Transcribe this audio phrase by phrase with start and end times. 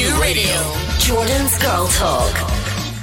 [0.00, 0.56] Q Radio.
[0.98, 2.34] Jordan's Girl Talk.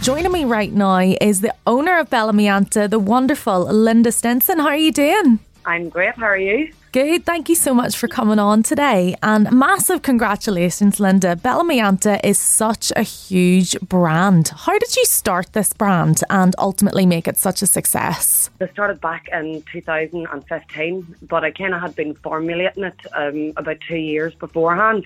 [0.00, 4.58] Joining me right now is the owner of Bellamianta, the wonderful Linda Stinson.
[4.60, 5.38] How are you doing?
[5.66, 6.14] I'm great.
[6.14, 6.72] How are you?
[6.96, 7.26] Good.
[7.26, 9.16] Thank you so much for coming on today.
[9.22, 11.36] And massive congratulations, Linda.
[11.36, 14.48] Bellamianta is such a huge brand.
[14.48, 18.48] How did you start this brand and ultimately make it such a success?
[18.62, 23.76] I started back in 2015, but I kind of had been formulating it um, about
[23.86, 25.04] two years beforehand.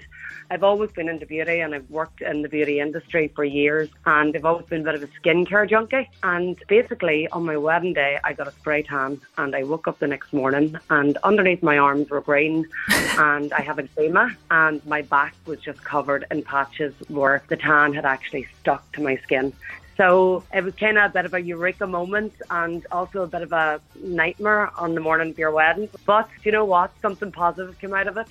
[0.53, 4.35] I've always been into beauty and I've worked in the beauty industry for years and
[4.35, 6.11] I've always been a bit of a skincare junkie.
[6.25, 10.01] And basically, on my wedding day, I got a spray tan and I woke up
[10.01, 12.69] the next morning and underneath my arms were green
[13.19, 17.93] and I have eczema and my back was just covered in patches where the tan
[17.95, 19.53] had actually stuck to my skin.
[19.97, 23.43] So it was kind of a bit of a eureka moment and also a bit
[23.43, 25.91] of a nightmare on the morning of your wedding.
[26.07, 26.91] But you know what?
[27.03, 28.27] Something positive came out of it.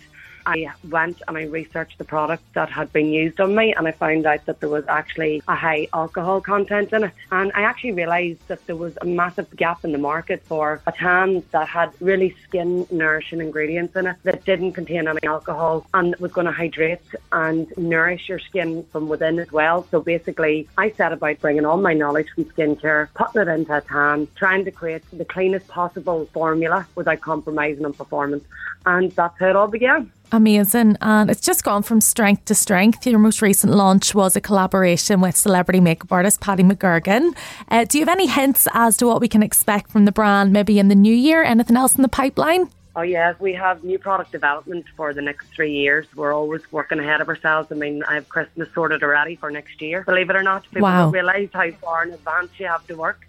[0.49, 3.91] I went and I researched the product that had been used on me and I
[3.91, 7.14] found out that there was actually a high alcohol content in it.
[7.31, 10.91] And I actually realised that there was a massive gap in the market for a
[10.91, 16.16] tan that had really skin nourishing ingredients in it that didn't contain any alcohol and
[16.16, 17.00] was going to hydrate
[17.31, 19.86] and nourish your skin from within as well.
[19.91, 23.81] So basically, I set about bringing all my knowledge from skincare, putting it into a
[23.81, 28.45] tan, trying to create the cleanest possible formula without compromising on performance.
[28.88, 30.11] And that's how it all began.
[30.31, 30.95] Amazing.
[31.02, 33.05] And it's just gone from strength to strength.
[33.08, 37.35] Your most recent launch was a collaboration with celebrity makeup artist Paddy McGurgan.
[37.69, 40.53] Uh, do you have any hints as to what we can expect from the brand
[40.53, 41.44] maybe in the new year?
[41.44, 42.69] Anything else in the pipeline?
[42.95, 46.05] Oh yeah, we have new product development for the next three years.
[46.16, 47.72] We're always working ahead of ourselves.
[47.72, 50.03] I mean, I have Christmas sorted already for next year.
[50.03, 51.05] Believe it or not, people Wow.
[51.05, 53.25] don't realise how far in advance you have to work.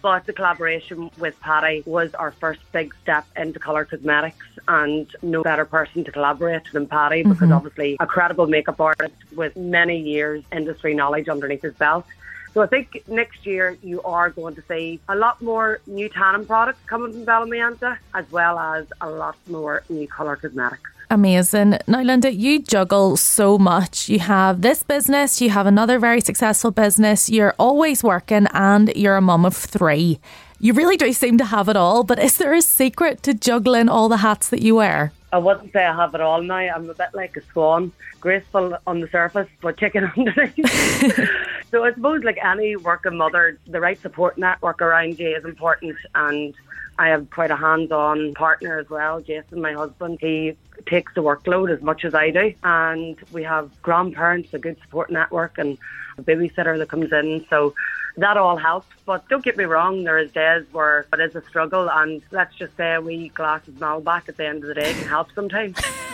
[0.00, 5.42] But the collaboration with Paddy was our first big step into colour cosmetics, and no
[5.42, 7.52] better person to collaborate than Paddy because mm-hmm.
[7.52, 12.06] obviously a credible makeup artist with many years industry knowledge underneath his belt.
[12.54, 16.46] So I think next year you are going to see a lot more new tannin
[16.46, 20.90] products coming from Bellamianta, as well as a lot more new colour cosmetics.
[21.10, 21.78] Amazing.
[21.86, 24.10] Now, Linda, you juggle so much.
[24.10, 29.16] You have this business, you have another very successful business, you're always working, and you're
[29.16, 30.20] a mum of three.
[30.60, 33.88] You really do seem to have it all, but is there a secret to juggling
[33.88, 35.12] all the hats that you wear?
[35.32, 36.56] I wouldn't say I have it all now.
[36.56, 41.30] I'm a bit like a swan, graceful on the surface, but chicken underneath.
[41.70, 45.96] so I suppose, like any working mother, the right support network around you is important.
[46.14, 46.54] And
[46.98, 50.18] I have quite a hands-on partner as well, Jason, my husband.
[50.20, 50.56] He
[50.88, 55.10] takes the workload as much as I do, and we have grandparents, a good support
[55.10, 55.78] network, and
[56.16, 57.44] a babysitter that comes in.
[57.50, 57.74] So
[58.16, 58.88] that all helps.
[59.04, 62.54] But don't get me wrong, there is days where it is a struggle, and let's
[62.54, 65.28] just say a wee glass of Malbec at the end of the day can help
[65.34, 65.76] sometimes.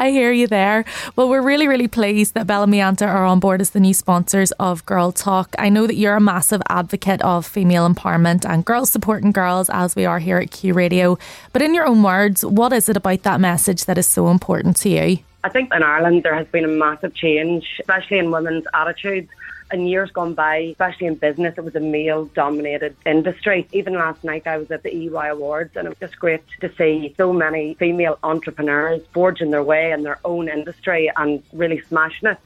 [0.00, 0.86] I hear you there.
[1.14, 4.86] Well, we're really, really pleased that Bellamianta are on board as the new sponsors of
[4.86, 5.54] Girl Talk.
[5.58, 9.94] I know that you're a massive advocate of female empowerment and girls supporting girls, as
[9.94, 11.18] we are here at Q Radio.
[11.52, 14.78] But in your own words, what is it about that message that is so important
[14.78, 15.18] to you?
[15.42, 19.30] I think in Ireland there has been a massive change, especially in women's attitudes.
[19.72, 23.68] In years gone by, especially in business, it was a male dominated industry.
[23.72, 26.72] Even last night, I was at the EY Awards, and it was just great to
[26.76, 32.30] see so many female entrepreneurs forging their way in their own industry and really smashing
[32.30, 32.38] it.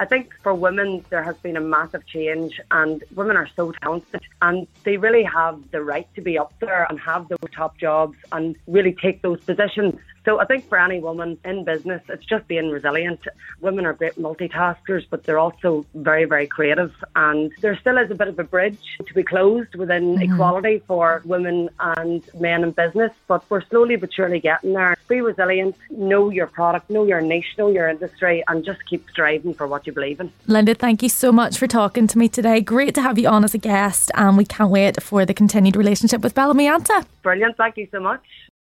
[0.00, 4.22] I think for women, there has been a massive change, and women are so talented,
[4.40, 8.16] and they really have the right to be up there and have those top jobs
[8.30, 9.98] and really take those positions.
[10.28, 13.20] So I think for any woman in business, it's just being resilient.
[13.62, 16.92] Women are great multitaskers, but they're also very, very creative.
[17.16, 20.30] And there still is a bit of a bridge to be closed within mm-hmm.
[20.34, 24.98] equality for women and men in business, but we're slowly but surely getting there.
[25.08, 29.54] Be resilient, know your product, know your niche, know your industry, and just keep striving
[29.54, 30.30] for what you believe in.
[30.46, 32.60] Linda, thank you so much for talking to me today.
[32.60, 35.74] Great to have you on as a guest, and we can't wait for the continued
[35.74, 37.06] relationship with Bellamianta.
[37.22, 37.56] Brilliant.
[37.56, 38.20] Thank you so much.